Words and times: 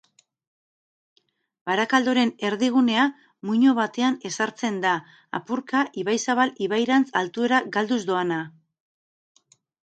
Barakaldoren 1.69 2.31
erdigunea 2.49 3.03
muino 3.49 3.73
batean 3.81 4.17
ezartzen 4.31 4.79
da, 4.87 4.95
apurka 5.41 5.83
Ibaizabal 6.05 6.55
ibairantz 6.69 7.07
altuera 7.23 7.61
galduz 7.77 8.01
doana 8.11 8.41